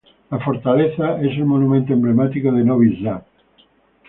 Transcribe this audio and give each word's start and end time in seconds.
La 0.31 0.39
fortaleza 0.39 1.21
es 1.21 1.33
el 1.33 1.45
monumento 1.45 1.93
emblemático 1.93 2.51
de 2.51 2.63
Novi 2.63 3.03
Sad. 3.03 3.21